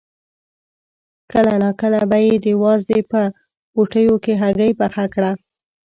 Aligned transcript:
کله 1.31 1.53
ناکله 1.63 2.01
به 2.09 2.17
یې 2.25 2.33
د 2.45 2.47
وازدې 2.63 2.99
په 3.11 3.21
پوټیو 3.73 4.15
کې 4.23 4.33
هګۍ 4.41 4.71
پخه 4.79 5.05
کړه. 5.13 5.31